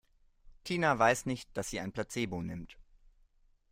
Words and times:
Tina 0.63 0.97
weiß 0.97 1.27
nicht, 1.27 1.55
dass 1.55 1.69
sie 1.69 1.79
ein 1.79 1.91
Placebo 1.91 2.41
nimmt. 2.41 2.75